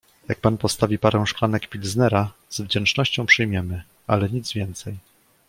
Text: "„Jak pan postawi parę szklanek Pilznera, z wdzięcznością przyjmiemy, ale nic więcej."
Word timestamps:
"„Jak 0.29 0.39
pan 0.41 0.57
postawi 0.57 0.99
parę 0.99 1.23
szklanek 1.27 1.67
Pilznera, 1.69 2.31
z 2.49 2.61
wdzięcznością 2.61 3.25
przyjmiemy, 3.25 3.81
ale 4.07 4.29
nic 4.29 4.53
więcej." 4.53 4.97